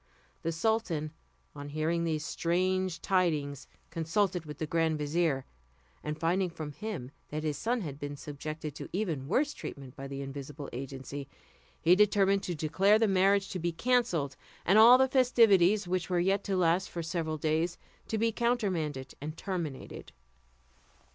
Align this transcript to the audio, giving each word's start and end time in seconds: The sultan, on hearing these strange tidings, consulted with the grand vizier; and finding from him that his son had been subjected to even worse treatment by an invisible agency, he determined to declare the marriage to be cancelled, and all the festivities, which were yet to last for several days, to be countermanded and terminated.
The 0.41 0.51
sultan, 0.51 1.11
on 1.55 1.69
hearing 1.69 2.05
these 2.05 2.25
strange 2.25 3.03
tidings, 3.03 3.67
consulted 3.91 4.47
with 4.47 4.57
the 4.57 4.65
grand 4.65 4.97
vizier; 4.97 5.45
and 6.03 6.19
finding 6.19 6.49
from 6.49 6.71
him 6.71 7.11
that 7.29 7.43
his 7.43 7.55
son 7.55 7.81
had 7.81 7.99
been 7.99 8.15
subjected 8.15 8.73
to 8.73 8.89
even 8.91 9.27
worse 9.27 9.53
treatment 9.53 9.95
by 9.95 10.05
an 10.05 10.13
invisible 10.13 10.71
agency, 10.73 11.27
he 11.79 11.95
determined 11.95 12.41
to 12.41 12.55
declare 12.55 12.97
the 12.97 13.07
marriage 13.07 13.49
to 13.49 13.59
be 13.59 13.71
cancelled, 13.71 14.35
and 14.65 14.79
all 14.79 14.97
the 14.97 15.07
festivities, 15.07 15.87
which 15.87 16.09
were 16.09 16.19
yet 16.19 16.43
to 16.45 16.57
last 16.57 16.89
for 16.89 17.03
several 17.03 17.37
days, 17.37 17.77
to 18.07 18.17
be 18.17 18.31
countermanded 18.31 19.13
and 19.21 19.37
terminated. 19.37 20.13